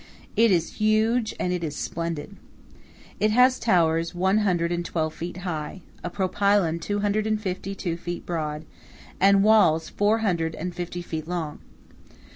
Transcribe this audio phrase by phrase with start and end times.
[0.35, 2.35] It is huge and it is splendid.
[3.19, 7.75] It has towers one hundred and twelve feet high, a propylon two hundred and fifty
[7.75, 8.65] two feet broad,
[9.19, 11.59] and walls four hundred and fifty feet long.